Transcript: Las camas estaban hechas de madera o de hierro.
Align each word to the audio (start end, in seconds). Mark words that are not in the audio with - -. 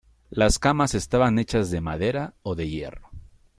Las 0.31 0.57
camas 0.57 0.95
estaban 0.95 1.37
hechas 1.37 1.69
de 1.69 1.79
madera 1.79 2.33
o 2.41 2.55
de 2.55 2.67
hierro. 2.67 3.11